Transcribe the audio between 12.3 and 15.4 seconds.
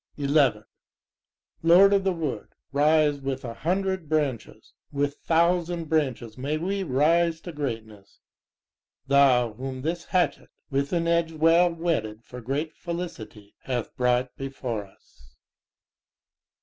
great felicity, hath brought before us.